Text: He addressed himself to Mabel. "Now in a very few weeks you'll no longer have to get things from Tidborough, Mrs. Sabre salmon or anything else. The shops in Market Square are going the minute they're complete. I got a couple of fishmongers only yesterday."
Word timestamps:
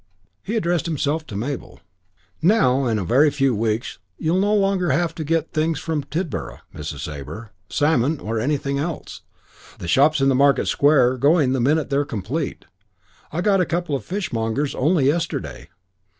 He 0.41 0.55
addressed 0.55 0.87
himself 0.87 1.27
to 1.27 1.35
Mabel. 1.35 1.79
"Now 2.41 2.85
in 2.87 2.97
a 2.97 3.05
very 3.05 3.29
few 3.29 3.53
weeks 3.53 3.99
you'll 4.17 4.39
no 4.39 4.55
longer 4.55 4.89
have 4.89 5.13
to 5.13 5.23
get 5.23 5.51
things 5.53 5.77
from 5.77 6.03
Tidborough, 6.05 6.57
Mrs. 6.73 7.01
Sabre 7.01 7.51
salmon 7.69 8.19
or 8.19 8.39
anything 8.39 8.79
else. 8.79 9.21
The 9.77 9.87
shops 9.87 10.19
in 10.19 10.35
Market 10.35 10.65
Square 10.67 11.11
are 11.11 11.17
going 11.19 11.51
the 11.53 11.61
minute 11.61 11.91
they're 11.91 12.03
complete. 12.03 12.65
I 13.31 13.41
got 13.41 13.61
a 13.61 13.63
couple 13.65 13.95
of 13.95 14.03
fishmongers 14.03 14.73
only 14.73 15.05
yesterday." 15.05 15.69